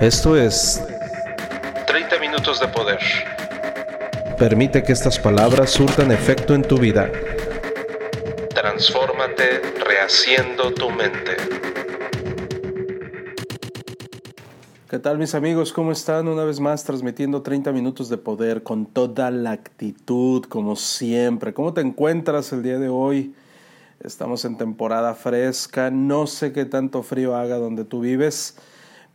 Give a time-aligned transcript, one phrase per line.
[0.00, 0.84] Esto es
[1.86, 2.98] 30 minutos de poder.
[4.38, 7.10] Permite que estas palabras surtan efecto en tu vida.
[8.50, 11.36] Transfórmate rehaciendo tu mente.
[14.90, 15.72] ¿Qué tal mis amigos?
[15.72, 16.28] ¿Cómo están?
[16.28, 21.54] Una vez más transmitiendo 30 minutos de poder con toda la actitud, como siempre.
[21.54, 23.34] ¿Cómo te encuentras el día de hoy?
[24.00, 28.58] Estamos en temporada fresca, no sé qué tanto frío haga donde tú vives.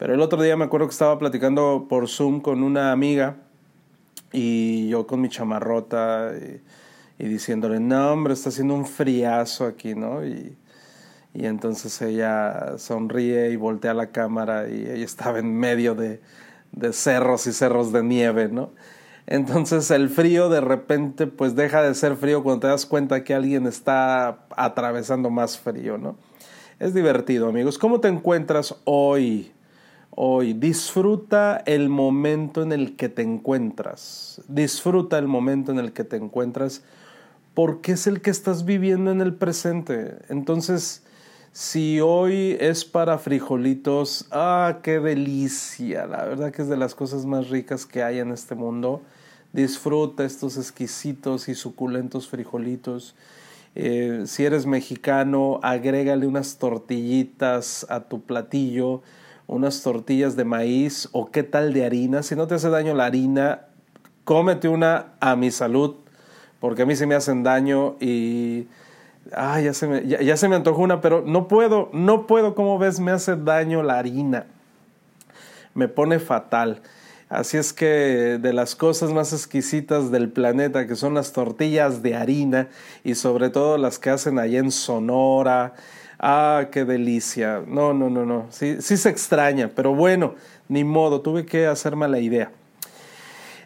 [0.02, 3.36] Pero el otro día me acuerdo que estaba platicando por Zoom con una amiga
[4.32, 6.32] y yo con mi chamarrota
[7.20, 10.26] y, diciéndole, no hombre, está haciendo un friazo aquí, ¿no?
[10.26, 10.58] Y,
[11.36, 16.20] y, entonces ella sonríe y voltea la cámara y ella estaba en medio de,
[16.72, 18.72] de cerros y cerros de nieve, ¿no?
[19.28, 23.36] Entonces el frío de repente pues deja de ser frío cuando te das cuenta que
[23.36, 26.16] alguien está atravesando más frío, ¿no?
[26.80, 27.78] Es divertido, amigos.
[27.78, 29.52] ¿Cómo te encuentras hoy?
[30.12, 30.54] Hoy.
[30.54, 34.42] Disfruta el momento en el que te encuentras.
[34.48, 36.84] Disfruta el momento en el que te encuentras
[37.54, 40.18] porque es el que estás viviendo en el presente.
[40.30, 41.04] Entonces,
[41.52, 46.06] si hoy es para frijolitos, ah, qué delicia.
[46.06, 49.02] La verdad que es de las cosas más ricas que hay en este mundo.
[49.52, 53.16] Disfruta estos exquisitos y suculentos frijolitos.
[53.76, 59.02] Eh, si eres mexicano, agrégale unas tortillitas a tu platillo
[59.52, 62.24] unas tortillas de maíz o qué tal de harina.
[62.24, 63.68] Si no te hace daño la harina,
[64.24, 65.96] cómete una a mi salud,
[66.62, 68.68] porque a mí se me hacen daño y...
[69.34, 72.80] Ah, ya se, me, ya, se me antojó una, pero no puedo, no puedo, como
[72.80, 74.46] ves, me hace daño la harina.
[75.76, 76.82] Me pone fatal.
[77.30, 82.16] Así es que de las cosas más exquisitas del planeta, que son las tortillas de
[82.16, 82.70] harina
[83.04, 85.74] y sobre todo las que hacen allá en Sonora,
[86.24, 87.64] Ah, qué delicia.
[87.68, 88.46] No, no, no, no.
[88.52, 90.36] Sí, sí se extraña, pero bueno,
[90.70, 92.52] ni modo, tuve que hacerme la idea.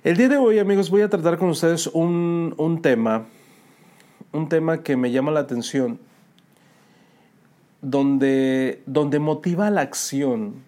[0.05, 3.25] El día de hoy, amigos, voy a tratar con ustedes un, un tema,
[4.31, 5.99] un tema que me llama la atención,
[7.81, 10.63] donde, donde motiva la acción,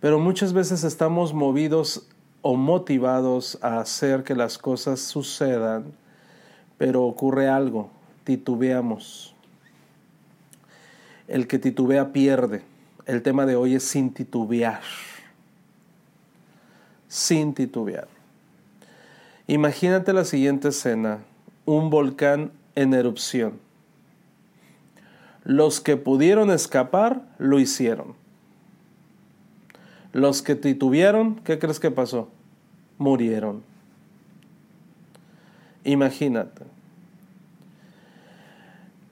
[0.00, 2.08] pero muchas veces estamos movidos
[2.42, 5.92] o motivados a hacer que las cosas sucedan,
[6.76, 7.90] pero ocurre algo,
[8.24, 9.33] titubeamos
[11.28, 12.62] el que titubea pierde.
[13.06, 14.82] El tema de hoy es sin titubear.
[17.08, 18.08] Sin titubear.
[19.46, 21.18] Imagínate la siguiente escena.
[21.66, 23.58] Un volcán en erupción.
[25.44, 28.14] Los que pudieron escapar lo hicieron.
[30.12, 32.30] Los que titubearon, ¿qué crees que pasó?
[32.98, 33.62] Murieron.
[35.84, 36.73] Imagínate.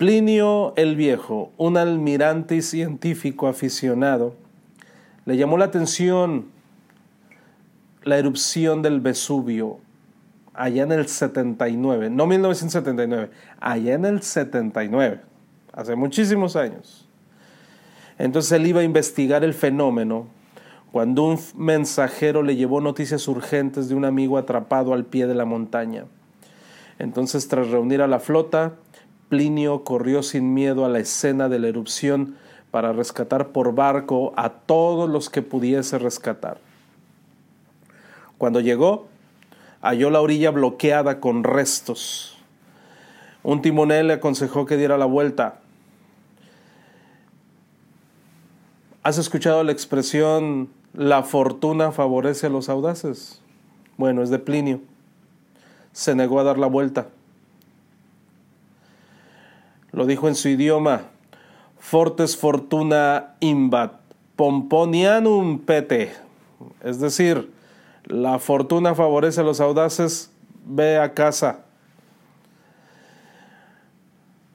[0.02, 4.34] Plinio el Viejo, un almirante y científico aficionado,
[5.26, 6.46] le llamó la atención
[8.02, 9.78] la erupción del Vesubio
[10.54, 13.30] allá en el 79, no 1979,
[13.60, 15.20] allá en el 79,
[15.72, 17.08] hace muchísimos años.
[18.18, 20.26] Entonces él iba a investigar el fenómeno
[20.90, 25.44] cuando un mensajero le llevó noticias urgentes de un amigo atrapado al pie de la
[25.44, 26.06] montaña.
[26.98, 28.74] Entonces, tras reunir a la flota,
[29.32, 32.36] Plinio corrió sin miedo a la escena de la erupción
[32.70, 36.58] para rescatar por barco a todos los que pudiese rescatar.
[38.36, 39.08] Cuando llegó,
[39.80, 42.36] halló la orilla bloqueada con restos.
[43.42, 45.60] Un timonel le aconsejó que diera la vuelta.
[49.02, 53.40] ¿Has escuchado la expresión la fortuna favorece a los audaces?
[53.96, 54.82] Bueno, es de Plinio.
[55.92, 57.06] Se negó a dar la vuelta
[59.92, 61.02] lo dijo en su idioma,
[61.78, 64.02] fortes fortuna imbat
[64.36, 66.12] pomponianum pete,
[66.82, 67.52] es decir,
[68.04, 70.30] la fortuna favorece a los audaces,
[70.64, 71.60] ve a casa,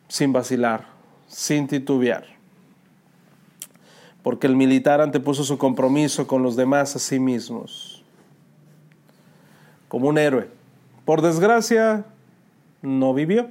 [0.07, 0.87] sin vacilar,
[1.27, 2.25] sin titubear,
[4.23, 8.03] porque el militar antepuso su compromiso con los demás a sí mismos,
[9.87, 10.49] como un héroe.
[11.05, 12.05] Por desgracia,
[12.81, 13.49] no vivió,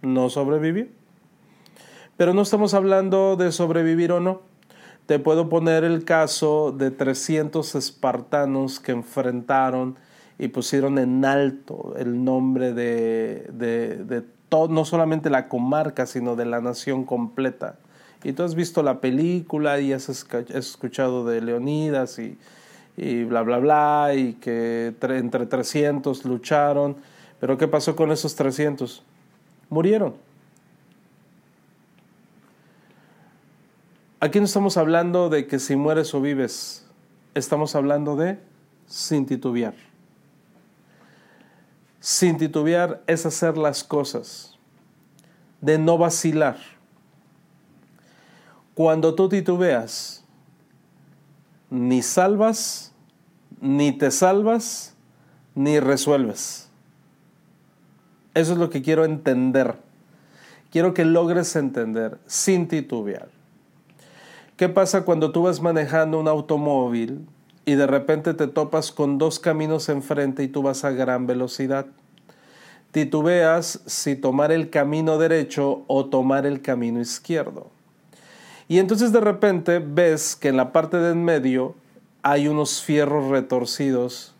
[0.00, 0.88] no sobrevivió.
[2.22, 4.42] Pero no estamos hablando de sobrevivir o no.
[5.06, 9.96] Te puedo poner el caso de 300 espartanos que enfrentaron
[10.38, 16.44] y pusieron en alto el nombre de, de, todo, no solamente la comarca, sino de
[16.44, 17.80] la nación completa.
[18.22, 22.38] Y tú has visto la película y has escuchado de Leonidas y,
[22.96, 26.98] y bla, bla, bla, y que entre 300 lucharon.
[27.40, 29.02] Pero ¿qué pasó con esos 300?
[29.70, 30.30] Murieron.
[34.22, 36.86] Aquí no estamos hablando de que si mueres o vives.
[37.34, 38.38] estamos hablando de
[38.86, 39.74] sin titubear.
[41.98, 44.56] Sin titubear es hacer las cosas,
[45.60, 46.56] de no vacilar.
[48.74, 50.24] Cuando tú titubeas,
[51.68, 52.92] ni salvas,
[53.60, 54.94] ni te salvas,
[55.56, 56.70] ni resuelves.
[58.34, 59.78] Eso es lo que quiero entender.
[60.70, 63.41] Quiero que logres entender sin titubear.
[64.62, 67.26] ¿Qué pasa cuando tú vas manejando un automóvil
[67.64, 71.86] y de repente te topas con dos caminos enfrente y tú vas a gran velocidad?
[72.92, 77.70] Titubeas si tomar el camino derecho o tomar el camino izquierdo.
[78.68, 81.74] Y entonces de repente ves que en la parte de en medio
[82.22, 84.32] hay unos fierros retorcidos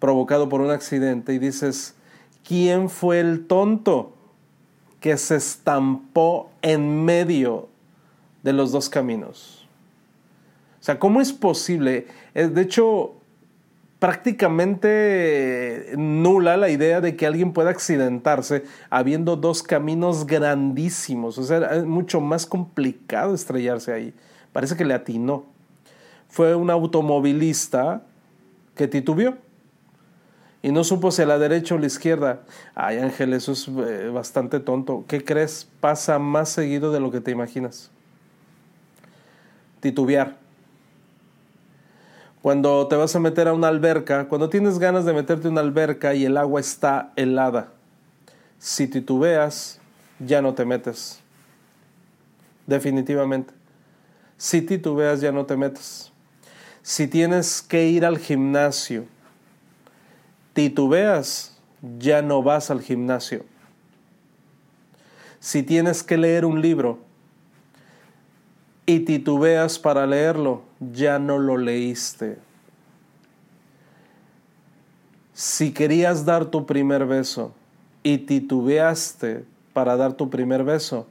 [0.00, 1.94] provocado por un accidente y dices,
[2.42, 4.14] ¿quién fue el tonto
[4.98, 7.68] que se estampó en medio
[8.46, 9.66] de los dos caminos?
[10.80, 12.06] O sea, ¿cómo es posible?
[12.32, 13.14] Eh, de hecho,
[13.98, 21.38] prácticamente nula la idea de que alguien pueda accidentarse habiendo dos caminos grandísimos.
[21.38, 24.14] O sea, es mucho más complicado estrellarse ahí.
[24.52, 25.44] Parece que le atinó.
[26.28, 28.02] Fue un automovilista
[28.76, 29.36] que titubeó
[30.62, 32.42] y no supo si a la derecha o la izquierda.
[32.76, 35.04] Ay, Ángel, eso es eh, bastante tonto.
[35.08, 35.68] ¿Qué crees?
[35.80, 37.90] Pasa más seguido de lo que te imaginas.
[39.86, 40.36] Titubear.
[42.42, 45.60] Cuando te vas a meter a una alberca, cuando tienes ganas de meterte a una
[45.60, 47.68] alberca y el agua está helada,
[48.58, 49.78] si titubeas,
[50.18, 51.20] ya no te metes.
[52.66, 53.54] Definitivamente.
[54.36, 56.10] Si titubeas, ya no te metes.
[56.82, 59.04] Si tienes que ir al gimnasio,
[60.52, 61.56] titubeas,
[61.96, 63.44] ya no vas al gimnasio.
[65.38, 67.05] Si tienes que leer un libro
[68.86, 72.38] y titubeas para leerlo, ya no lo leíste.
[75.34, 77.52] Si querías dar tu primer beso
[78.02, 81.06] y titubeaste para dar tu primer beso,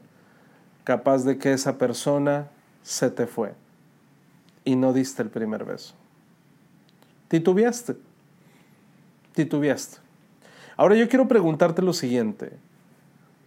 [0.83, 2.49] capaz de que esa persona
[2.81, 3.53] se te fue
[4.63, 5.93] y no diste el primer beso.
[7.27, 7.95] Titubeaste
[9.35, 9.97] titubeaste.
[10.77, 12.53] Ahora yo quiero preguntarte lo siguiente.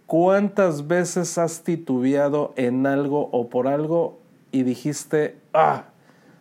[0.08, 4.18] ¿Cuántas veces has titubeado en algo o por algo
[4.50, 5.84] y dijiste, ah,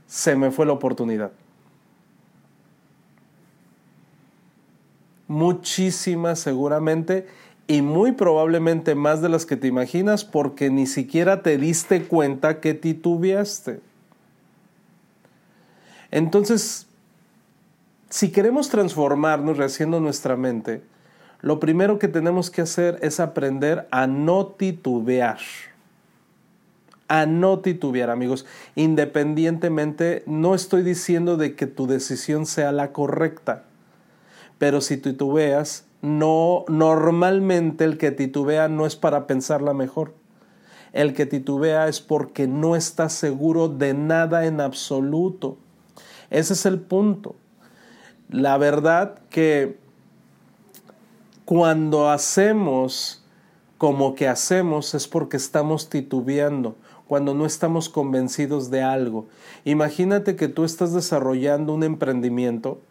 [0.05, 1.33] se me fue la oportunidad?
[5.27, 7.27] Muchísimas seguramente
[7.67, 12.61] y muy probablemente más de las que te imaginas porque ni siquiera te diste cuenta
[12.61, 13.81] que titubeaste.
[16.09, 16.87] Entonces,
[18.09, 20.83] si queremos transformarnos rehaciendo nuestra mente,
[21.41, 25.39] lo primero que tenemos que hacer es aprender a no titubear.
[27.07, 28.45] A no titubear, amigos.
[28.75, 33.63] Independientemente, no estoy diciendo de que tu decisión sea la correcta,
[34.57, 40.13] pero si titubeas, no normalmente el que titubea no es para pensarla mejor.
[40.91, 45.57] El que titubea es porque no está seguro de nada en absoluto.
[46.29, 47.35] Ese es el punto.
[48.29, 49.77] La verdad que
[51.47, 53.23] cuando hacemos
[53.77, 56.75] como que hacemos es porque estamos titubeando,
[57.07, 59.29] cuando no estamos convencidos de algo.
[59.63, 62.81] Imagínate que tú estás desarrollando un emprendimiento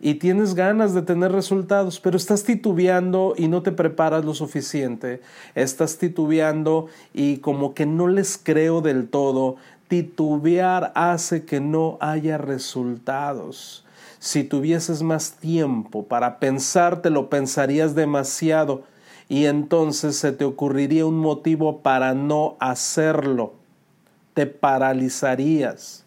[0.00, 5.20] y tienes ganas de tener resultados, pero estás titubeando y no te preparas lo suficiente,
[5.54, 9.54] estás titubeando y como que no les creo del todo,
[9.86, 13.84] titubear hace que no haya resultados.
[14.20, 18.84] Si tuvieses más tiempo para pensarte, lo pensarías demasiado
[19.30, 23.54] y entonces se te ocurriría un motivo para no hacerlo.
[24.34, 26.04] Te paralizarías.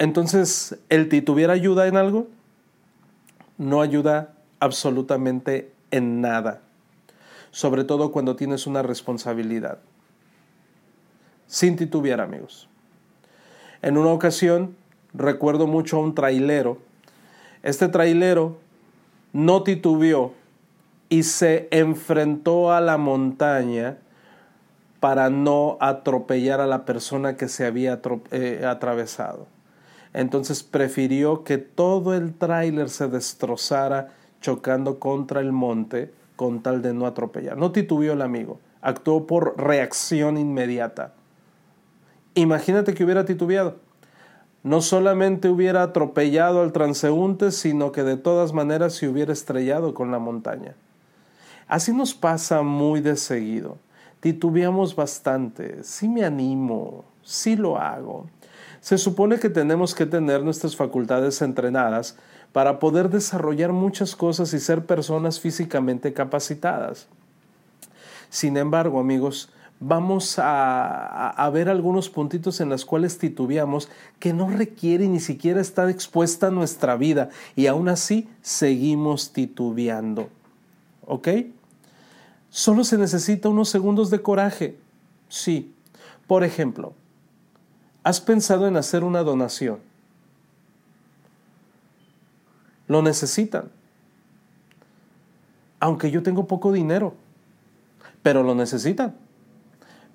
[0.00, 2.26] Entonces, ¿el titubear ayuda en algo?
[3.56, 6.60] No ayuda absolutamente en nada,
[7.52, 9.78] sobre todo cuando tienes una responsabilidad.
[11.46, 12.68] Sin titubear, amigos.
[13.84, 14.76] En una ocasión
[15.12, 16.78] recuerdo mucho a un trailero.
[17.62, 18.56] Este trailero
[19.34, 20.32] no titubeó
[21.10, 23.98] y se enfrentó a la montaña
[25.00, 28.00] para no atropellar a la persona que se había
[28.30, 29.48] eh, atravesado.
[30.14, 36.94] Entonces prefirió que todo el tráiler se destrozara chocando contra el monte con tal de
[36.94, 37.58] no atropellar.
[37.58, 41.12] No titubeó el amigo, actuó por reacción inmediata.
[42.34, 43.76] Imagínate que hubiera titubeado.
[44.62, 50.10] No solamente hubiera atropellado al transeúnte, sino que de todas maneras se hubiera estrellado con
[50.10, 50.74] la montaña.
[51.68, 53.76] Así nos pasa muy de seguido.
[54.20, 55.82] Titubeamos bastante.
[55.82, 58.26] Sí me animo, Sí lo hago.
[58.80, 62.18] Se supone que tenemos que tener nuestras facultades entrenadas
[62.52, 67.08] para poder desarrollar muchas cosas y ser personas físicamente capacitadas.
[68.28, 69.50] Sin embargo, amigos,
[69.80, 73.88] vamos a, ver algunos puntitos en los cuales titubeamos
[74.18, 80.28] que no requiere ni siquiera estar expuesta nuestra vida y aún así seguimos titubeando.
[81.06, 81.28] ¿Ok?
[82.50, 84.78] Solo se necesita unos segundos de coraje.
[85.28, 85.74] Sí.
[86.26, 86.94] Por ejemplo,
[88.02, 89.80] ¿has pensado en hacer una donación?
[92.86, 93.70] Lo necesitan.
[95.80, 97.14] Aunque yo tengo poco dinero,
[98.22, 99.14] pero lo necesitan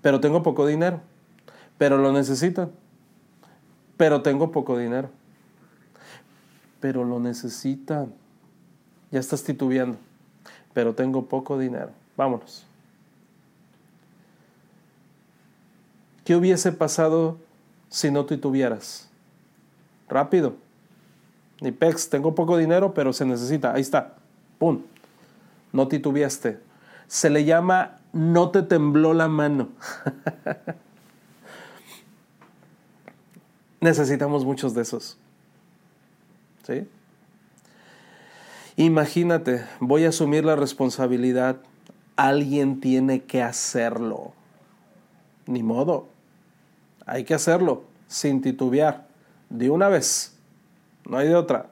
[0.01, 1.01] pero tengo poco dinero,
[1.77, 2.71] pero lo necesitan,
[3.97, 5.09] pero tengo poco dinero,
[6.79, 8.13] pero lo necesitan.
[9.11, 9.97] Ya estás titubeando,
[10.73, 11.91] pero tengo poco dinero.
[12.15, 12.65] Vámonos.
[16.23, 17.37] ¿Qué hubiese pasado
[17.89, 19.09] si no titubearas?
[20.07, 20.55] Rápido.
[21.61, 23.73] Ni pex, tengo poco dinero, pero se necesita.
[23.73, 24.15] Ahí está.
[24.59, 24.83] ¡Pum!
[25.73, 26.59] No titubeaste.
[27.07, 29.69] Se le llama no te tembló la mano.
[33.81, 35.17] Necesitamos muchos de esos.
[36.63, 36.87] ¿Sí?
[38.75, 41.57] Imagínate, voy a asumir la responsabilidad.
[42.15, 44.33] Alguien tiene que hacerlo.
[45.45, 46.07] Ni modo.
[47.05, 49.07] Hay que hacerlo sin titubear.
[49.49, 50.35] De una vez.
[51.05, 51.69] No hay de otra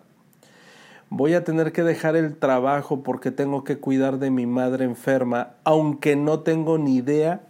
[1.10, 5.52] voy a tener que dejar el trabajo porque tengo que cuidar de mi madre enferma,
[5.64, 7.42] aunque no tengo ni idea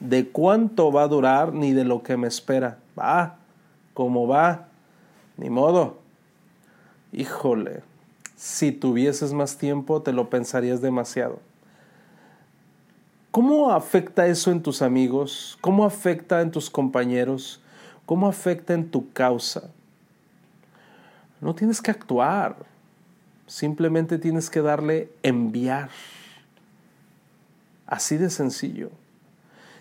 [0.00, 2.78] de cuánto va a durar ni de lo que me espera.
[2.98, 3.36] Va,
[3.94, 4.68] como va,
[5.36, 5.98] ni modo.
[7.12, 7.82] Híjole,
[8.36, 11.38] si tuvieses más tiempo te lo pensarías demasiado.
[13.30, 15.58] ¿Cómo afecta eso en tus amigos?
[15.60, 17.60] ¿Cómo afecta en tus compañeros?
[18.06, 19.70] ¿Cómo afecta en tu causa?
[21.40, 22.73] No tienes que actuar
[23.46, 25.90] Simplemente tienes que darle enviar.
[27.86, 28.90] Así de sencillo.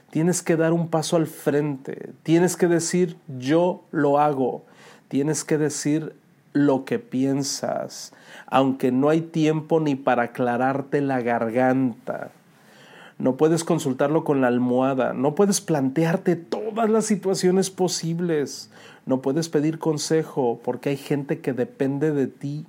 [0.10, 2.12] Tienes que dar un paso al frente.
[2.24, 4.64] Tienes que decir yo lo hago.
[5.08, 6.14] Tienes que decir
[6.54, 8.14] lo que piensas,
[8.46, 12.32] aunque no hay tiempo ni para aclararte la garganta.
[13.18, 18.70] No puedes consultarlo con la almohada, no puedes plantearte todas las situaciones posibles,
[19.06, 22.66] no puedes pedir consejo porque hay gente que depende de ti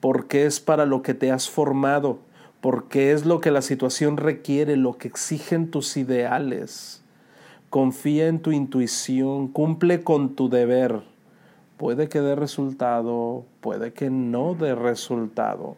[0.00, 2.18] porque es para lo que te has formado,
[2.60, 7.02] porque es lo que la situación requiere, lo que exigen tus ideales.
[7.68, 11.02] Confía en tu intuición, cumple con tu deber.
[11.76, 15.76] Puede que dé resultado, puede que no dé resultado.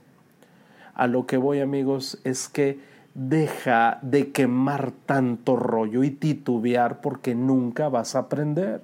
[0.94, 2.80] A lo que voy amigos es que
[3.14, 8.82] deja de quemar tanto rollo y titubear porque nunca vas a aprender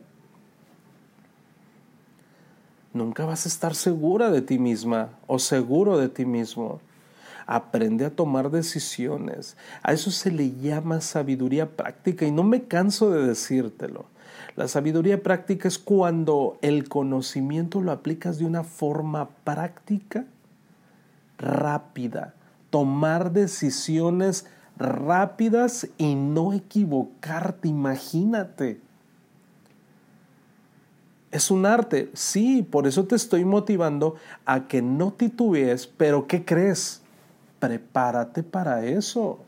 [2.99, 6.81] nunca vas a estar segura de ti misma o seguro de ti mismo.
[7.47, 9.57] Aprende a tomar decisiones.
[9.83, 14.05] A eso se le llama sabiduría práctica y no me canso de decírtelo.
[14.57, 20.27] La sabiduría práctica es cuando el conocimiento lo aplicas de una forma práctica,
[21.39, 22.35] rápida.
[22.71, 28.81] Tomar decisiones rápidas y no equivocarte, imagínate.
[31.31, 34.17] Es un arte, sí, por eso te estoy motivando
[34.47, 37.03] a que no titubees, pero ¿qué crees?
[37.59, 39.39] Prepárate para eso.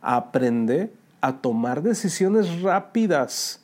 [0.00, 3.60] Aprende a tomar decisiones rápidas.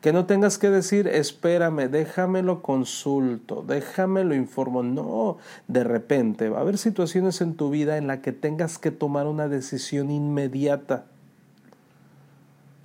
[0.00, 4.84] Que no tengas que decir, espérame, déjamelo consulto, déjamelo informo.
[4.84, 8.92] No, de repente va a haber situaciones en tu vida en las que tengas que
[8.92, 11.06] tomar una decisión inmediata.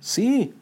[0.00, 0.54] Sí,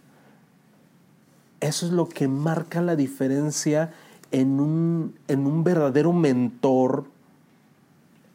[1.62, 3.92] eso es lo que marca la diferencia
[4.32, 7.04] en un, en un verdadero mentor,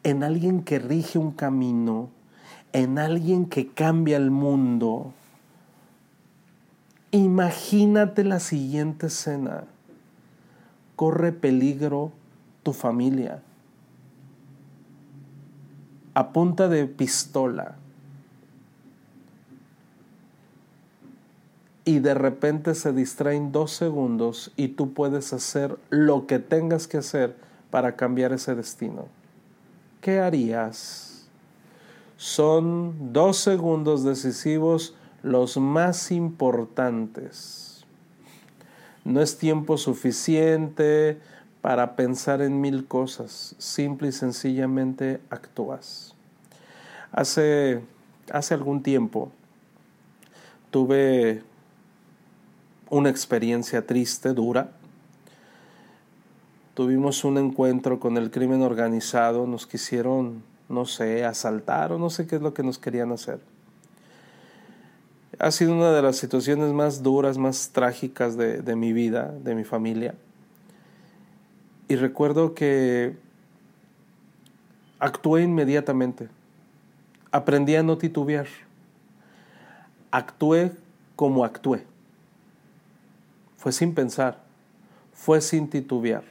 [0.02, 2.08] en alguien que rige un camino,
[2.72, 5.12] en alguien que cambia el mundo.
[7.10, 9.64] Imagínate la siguiente escena.
[10.96, 12.12] Corre peligro
[12.62, 13.42] tu familia.
[16.14, 17.76] A punta de pistola
[21.88, 26.98] y de repente se distraen dos segundos y tú puedes hacer lo que tengas que
[26.98, 27.34] hacer
[27.70, 29.06] para cambiar ese destino.
[30.02, 31.26] ¿Qué harías?
[32.18, 37.86] Son dos segundos decisivos los más importantes.
[39.06, 41.18] No es tiempo suficiente
[41.62, 46.14] para pensar en mil cosas, simple y sencillamente actúas.
[47.12, 47.80] Hace,
[48.30, 49.32] hace algún tiempo
[50.70, 51.42] tuve
[52.90, 54.70] una experiencia triste, dura.
[56.74, 62.26] Tuvimos un encuentro con el crimen organizado, nos quisieron, no sé, asaltar o no sé
[62.26, 63.40] qué es lo que nos querían hacer.
[65.38, 69.54] Ha sido una de las situaciones más duras, más trágicas de, de mi vida, de
[69.54, 70.14] mi familia.
[71.88, 73.16] Y recuerdo que
[74.98, 76.28] actué inmediatamente.
[77.30, 78.46] Aprendí a no titubear.
[80.10, 80.72] Actué
[81.16, 81.84] como actué.
[83.58, 84.40] Fue sin pensar,
[85.12, 86.22] fue sin titubear.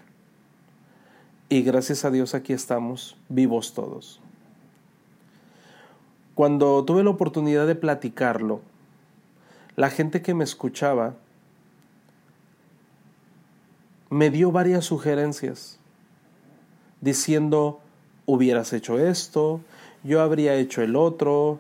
[1.50, 4.20] Y gracias a Dios aquí estamos, vivos todos.
[6.36, 8.62] Cuando tuve la oportunidad de platicarlo,
[9.76, 11.16] la gente que me escuchaba
[14.10, 15.80] me dio varias sugerencias
[17.02, 17.82] diciendo,
[18.26, 19.62] hubieras hecho esto,
[20.04, 21.60] yo habría hecho el otro,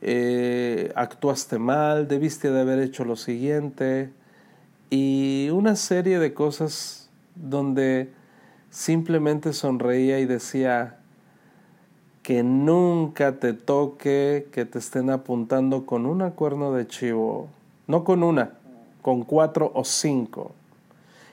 [0.00, 4.10] eh, actuaste mal, debiste de haber hecho lo siguiente,
[4.90, 8.10] y una serie de cosas donde
[8.70, 10.96] simplemente sonreía y decía
[12.22, 17.48] que nunca te toque que te estén apuntando con una cuerno de chivo,
[17.86, 18.52] no con una,
[19.02, 20.52] con cuatro o cinco,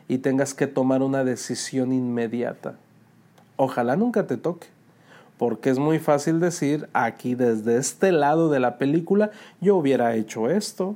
[0.08, 2.76] y tengas que tomar una decisión inmediata.
[3.58, 4.68] Ojalá nunca te toque
[5.38, 10.50] porque es muy fácil decir aquí desde este lado de la película yo hubiera hecho
[10.50, 10.96] esto.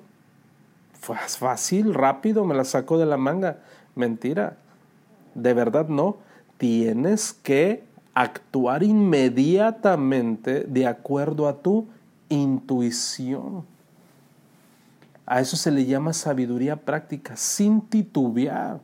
[1.00, 3.60] Fácil, rápido, me la saco de la manga.
[3.96, 4.58] Mentira.
[5.36, 6.18] De verdad no.
[6.58, 11.88] Tienes que actuar inmediatamente de acuerdo a tu
[12.27, 13.65] intuición.
[15.25, 18.79] A eso se le llama sabiduría práctica, sin titubear.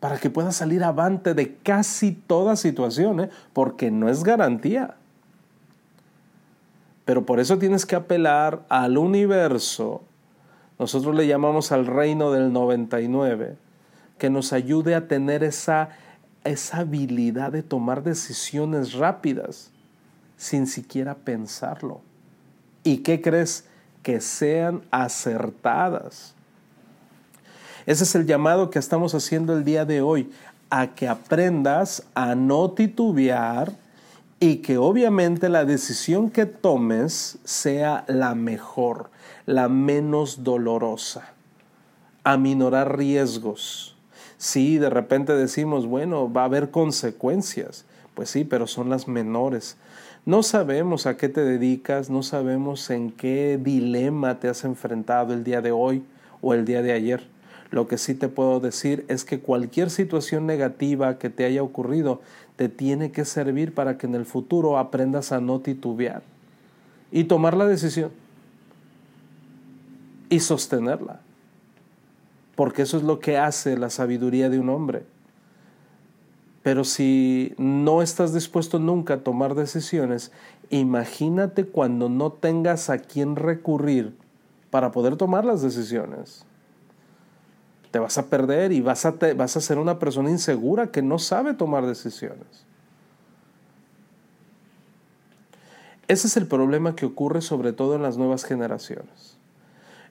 [0.00, 3.30] para que puedas salir avante de casi toda situación, ¿eh?
[3.52, 4.96] porque no es garantía.
[7.04, 10.02] Pero por eso tienes que apelar al universo,
[10.78, 13.56] nosotros le llamamos al reino del 99,
[14.18, 15.90] que nos ayude a tener esa,
[16.44, 19.70] esa habilidad de tomar decisiones rápidas,
[20.36, 22.00] sin siquiera pensarlo.
[22.82, 23.64] ¿Y qué crees?
[24.02, 26.34] Que sean acertadas.
[27.86, 30.30] Ese es el llamado que estamos haciendo el día de hoy,
[30.70, 33.72] a que aprendas a no titubear
[34.42, 39.10] y que obviamente la decisión que tomes sea la mejor,
[39.44, 41.34] la menos dolorosa.
[42.24, 43.96] Aminorar riesgos.
[44.38, 47.84] Sí, de repente decimos, bueno, va a haber consecuencias.
[48.14, 49.76] Pues sí, pero son las menores.
[50.24, 55.44] No sabemos a qué te dedicas, no sabemos en qué dilema te has enfrentado el
[55.44, 56.02] día de hoy
[56.40, 57.26] o el día de ayer.
[57.70, 62.20] Lo que sí te puedo decir es que cualquier situación negativa que te haya ocurrido
[62.56, 66.22] te tiene que servir para que en el futuro aprendas a no titubear
[67.12, 68.10] y tomar la decisión
[70.28, 71.20] y sostenerla.
[72.56, 75.04] Porque eso es lo que hace la sabiduría de un hombre.
[76.62, 80.32] Pero si no estás dispuesto nunca a tomar decisiones,
[80.70, 84.14] imagínate cuando no tengas a quién recurrir
[84.70, 86.44] para poder tomar las decisiones
[87.90, 91.18] te vas a perder y vas a, vas a ser una persona insegura que no
[91.18, 92.66] sabe tomar decisiones.
[96.08, 99.38] Ese es el problema que ocurre sobre todo en las nuevas generaciones.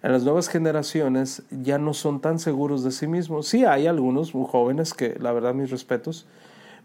[0.01, 3.47] En las nuevas generaciones ya no son tan seguros de sí mismos.
[3.47, 6.25] Sí hay algunos jóvenes que, la verdad, mis respetos,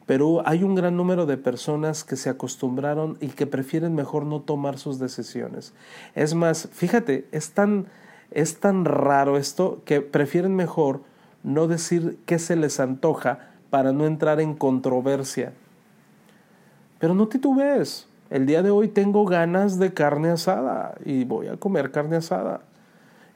[0.07, 4.41] pero hay un gran número de personas que se acostumbraron y que prefieren mejor no
[4.41, 5.75] tomar sus decisiones.
[6.17, 7.87] Es más, fíjate, es tan,
[8.35, 11.01] es tan raro esto que prefieren mejor
[11.45, 15.53] no decir qué se les antoja para no entrar en controversia.
[16.99, 18.09] Pero no titubees.
[18.31, 22.63] El día de hoy tengo ganas de carne asada y voy a comer carne asada.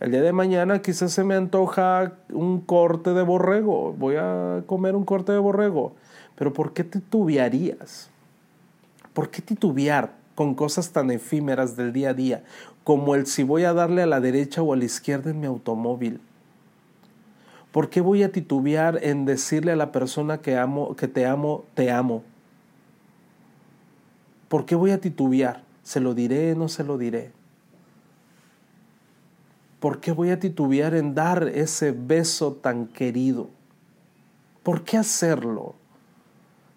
[0.00, 3.92] El día de mañana quizás se me antoja un corte de borrego.
[3.92, 5.94] Voy a comer un corte de borrego.
[6.34, 8.10] Pero ¿por qué titubearías?
[9.12, 12.44] ¿Por qué titubear con cosas tan efímeras del día a día?
[12.88, 15.46] Como el si voy a darle a la derecha o a la izquierda en mi
[15.46, 16.22] automóvil.
[17.70, 21.66] ¿Por qué voy a titubear en decirle a la persona que amo, que te amo,
[21.74, 22.22] te amo?
[24.48, 25.64] ¿Por qué voy a titubear?
[25.82, 27.32] ¿Se lo diré, no se lo diré?
[29.80, 33.50] ¿Por qué voy a titubear en dar ese beso tan querido?
[34.62, 35.74] ¿Por qué hacerlo?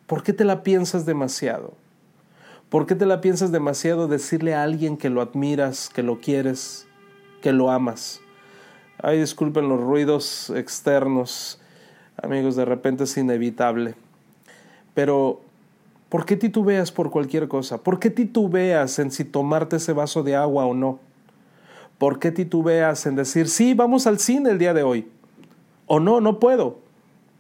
[0.08, 1.81] ¿Por qué te la piensas demasiado?
[2.72, 6.88] ¿Por qué te la piensas demasiado decirle a alguien que lo admiras, que lo quieres,
[7.42, 8.22] que lo amas?
[8.98, 11.60] Ay, disculpen los ruidos externos,
[12.16, 13.96] amigos, de repente es inevitable.
[14.94, 15.42] Pero,
[16.08, 17.78] ¿por qué titubeas por cualquier cosa?
[17.78, 21.00] ¿Por qué titubeas en si tomarte ese vaso de agua o no?
[21.98, 25.10] ¿Por qué titubeas en decir, sí, vamos al cine el día de hoy?
[25.88, 26.80] O no, no puedo,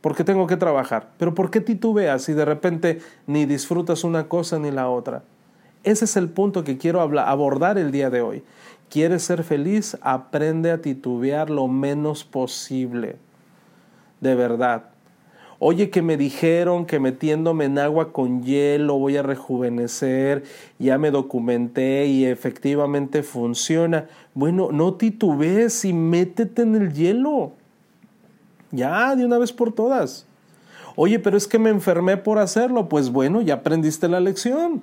[0.02, 1.10] porque tengo que trabajar.
[1.18, 5.24] Pero ¿por qué titubeas si de repente ni disfrutas una cosa ni la otra?
[5.84, 8.44] Ese es el punto que quiero abordar el día de hoy.
[8.90, 9.98] ¿Quieres ser feliz?
[10.02, 13.16] Aprende a titubear lo menos posible.
[14.20, 14.86] De verdad.
[15.64, 20.44] Oye, que me dijeron que metiéndome en agua con hielo voy a rejuvenecer,
[20.80, 24.08] ya me documenté y efectivamente funciona.
[24.34, 27.54] Bueno, no titubees y métete en el hielo.
[28.72, 30.26] Ya, de una vez por todas.
[30.96, 32.90] Oye, pero es que me enfermé por hacerlo.
[32.90, 34.82] Pues bueno, ya aprendiste la lección.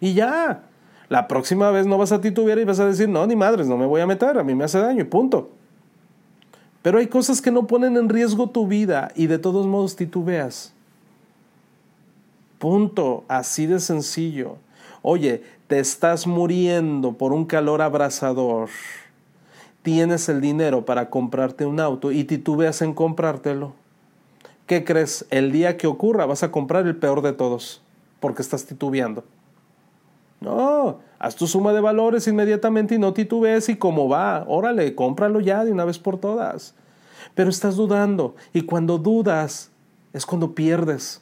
[0.00, 0.62] Y ya.
[1.08, 3.76] La próxima vez no vas a titubear y vas a decir, no, ni madres, no
[3.76, 5.50] me voy a meter, a mí me hace daño y punto.
[6.82, 10.72] Pero hay cosas que no ponen en riesgo tu vida y de todos modos titubeas.
[12.58, 14.56] Punto, así de sencillo.
[15.02, 18.68] Oye, te estás muriendo por un calor abrasador.
[19.84, 23.74] Tienes el dinero para comprarte un auto y titubeas en comprártelo.
[24.66, 25.26] ¿Qué crees?
[25.28, 27.82] El día que ocurra vas a comprar el peor de todos,
[28.18, 29.24] porque estás titubeando.
[30.40, 35.40] No, haz tu suma de valores inmediatamente y no titubees y cómo va, órale, cómpralo
[35.40, 36.74] ya de una vez por todas.
[37.34, 39.70] Pero estás dudando y cuando dudas
[40.14, 41.20] es cuando pierdes.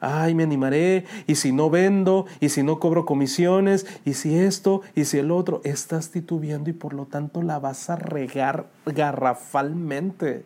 [0.00, 4.80] Ay, me animaré, y si no vendo, y si no cobro comisiones, y si esto,
[4.94, 10.44] y si el otro, estás titubeando y por lo tanto la vas a regar garrafalmente.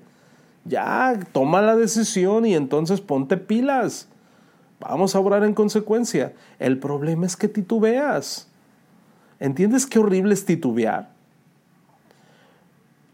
[0.64, 4.08] Ya, toma la decisión y entonces ponte pilas.
[4.80, 6.32] Vamos a obrar en consecuencia.
[6.58, 8.48] El problema es que titubeas.
[9.38, 11.10] ¿Entiendes qué horrible es titubear?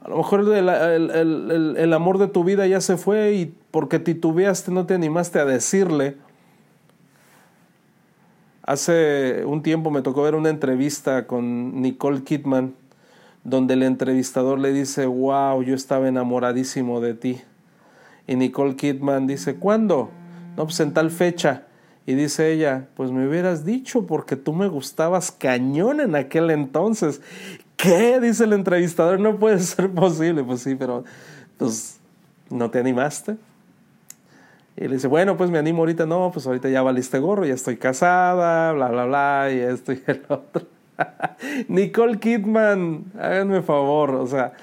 [0.03, 4.70] A lo mejor el, el, amor de tu vida ya se fue y porque titubeaste
[4.70, 6.16] no te animaste a decirle.
[8.70, 12.72] Hace un tiempo me tocó ver una entrevista con Nicole Kidman
[13.42, 17.40] donde el entrevistador le dice, wow, yo estaba enamoradísimo de ti.
[18.28, 20.11] Y Nicole Kidman dice, ¿cuándo?
[20.56, 21.64] No, pues en tal fecha.
[22.06, 27.20] Y dice ella, pues me hubieras dicho porque tú me gustabas cañón en aquel entonces.
[27.76, 28.20] ¿Qué?
[28.20, 30.44] Dice el entrevistador, no puede ser posible.
[30.44, 31.02] Pues sí, pero
[31.59, 31.98] pues
[32.48, 33.37] no te animaste.
[34.80, 36.06] Y le dice, bueno, pues me animo ahorita.
[36.06, 40.02] No, pues ahorita ya valiste gorro, ya estoy casada, bla, bla, bla, y esto y
[40.06, 40.66] el otro.
[41.68, 44.54] Nicole Kidman, háganme favor, o sea,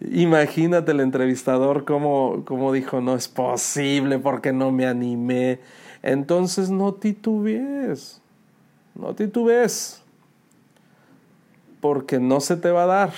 [0.00, 5.60] imagínate el entrevistador como, como dijo, no es posible porque no me animé.
[6.02, 8.20] Entonces no titubees,
[8.94, 10.02] no titubees,
[11.80, 13.12] porque no se te va a dar.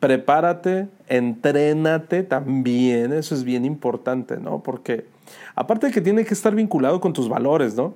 [0.00, 4.62] Prepárate, entrénate también, eso es bien importante, ¿no?
[4.62, 5.15] Porque
[5.54, 7.94] aparte de que tiene que estar vinculado con tus valores, ¿no?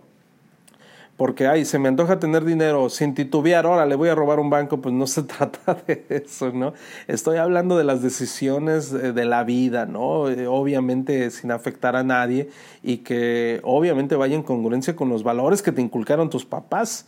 [1.20, 4.48] porque, ay, se me antoja tener dinero sin titubear, ahora le voy a robar un
[4.48, 6.72] banco, pues no se trata de eso, ¿no?
[7.08, 10.30] Estoy hablando de las decisiones de la vida, ¿no?
[10.30, 12.48] Eh, obviamente sin afectar a nadie
[12.82, 17.04] y que obviamente vaya en congruencia con los valores que te inculcaron tus papás.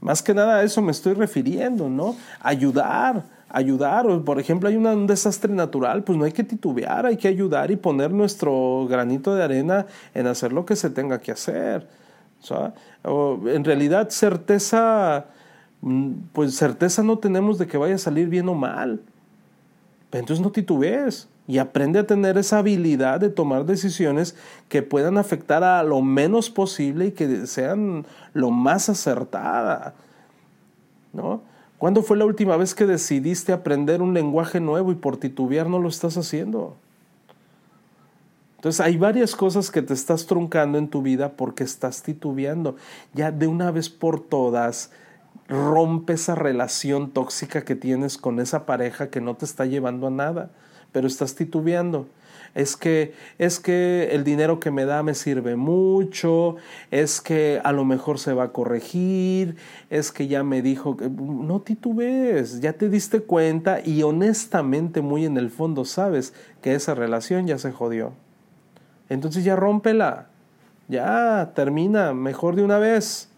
[0.00, 2.14] Más que nada a eso me estoy refiriendo, ¿no?
[2.38, 4.06] Ayudar, ayudar.
[4.24, 7.76] Por ejemplo, hay un desastre natural, pues no hay que titubear, hay que ayudar y
[7.76, 11.86] poner nuestro granito de arena en hacer lo que se tenga que hacer.
[13.46, 15.26] en realidad certeza,
[15.82, 19.00] mm, pues certeza no tenemos de que vaya a salir bien o mal.
[20.10, 24.36] Entonces no titubees y aprende a tener esa habilidad de tomar decisiones
[24.68, 29.94] que puedan afectar a lo menos posible y que sean lo más acertada.
[31.12, 31.42] ¿No?
[31.82, 35.80] ¿Cuándo fue la última vez que decidiste aprender un lenguaje nuevo y por titubear no
[35.80, 36.76] lo estás haciendo?
[38.54, 42.76] Entonces hay varias cosas que te estás truncando en tu vida porque estás titubeando.
[43.14, 44.92] Ya de una vez por todas,
[45.48, 50.10] rompe esa relación tóxica que tienes con esa pareja que no te está llevando a
[50.10, 50.50] nada,
[50.92, 52.06] pero estás titubeando.
[52.54, 56.56] Es que es que el dinero que me da me sirve mucho,
[56.90, 59.56] es que a lo mejor se va a corregir,
[59.88, 65.24] es que ya me dijo que no titubees, ya te diste cuenta y honestamente muy
[65.24, 68.12] en el fondo sabes que esa relación ya se jodió.
[69.08, 70.28] Entonces ya rómpela,
[70.88, 73.30] ya termina, mejor de una vez.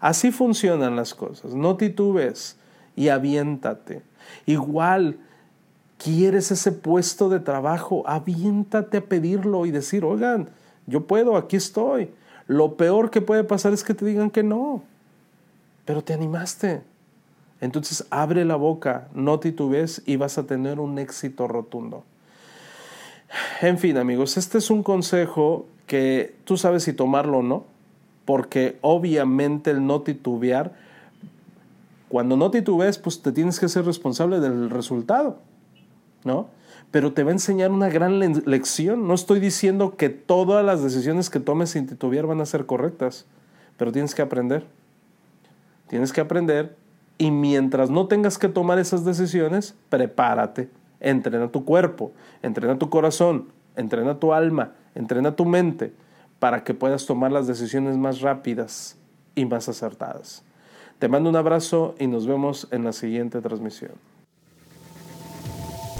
[0.00, 2.58] Así funcionan las cosas, no titubes
[2.96, 4.02] y aviéntate.
[4.46, 5.18] Igual,
[6.02, 10.48] quieres ese puesto de trabajo, aviéntate a pedirlo y decir, oigan,
[10.86, 12.10] yo puedo, aquí estoy.
[12.46, 14.82] Lo peor que puede pasar es que te digan que no,
[15.84, 16.82] pero te animaste.
[17.60, 22.04] Entonces abre la boca, no titubes y vas a tener un éxito rotundo.
[23.60, 27.64] En fin, amigos, este es un consejo que tú sabes si tomarlo o no,
[28.24, 30.72] porque obviamente el no titubear
[32.08, 35.38] Cuando no titubees, pues te tienes que ser responsable del resultado,
[36.24, 36.48] ¿no?
[36.90, 39.06] Pero te va a enseñar una gran lección.
[39.06, 43.26] No estoy diciendo que todas las decisiones que tomes sin titubear van a ser correctas,
[43.76, 44.66] pero tienes que aprender.
[45.88, 46.76] Tienes que aprender
[47.18, 50.68] y mientras no tengas que tomar esas decisiones, prepárate.
[51.00, 55.92] Entrena tu cuerpo, entrena tu corazón, entrena tu alma, entrena tu mente
[56.38, 58.96] para que puedas tomar las decisiones más rápidas
[59.34, 60.42] y más acertadas.
[60.98, 63.92] Te mando un abrazo y nos vemos en la siguiente transmisión.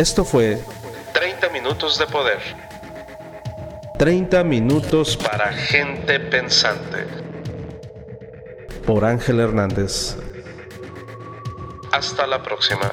[0.01, 0.59] Esto fue
[1.13, 2.39] 30 minutos de poder.
[3.99, 7.07] 30 minutos para gente pensante.
[8.87, 10.17] Por Ángel Hernández.
[11.93, 12.91] Hasta la próxima.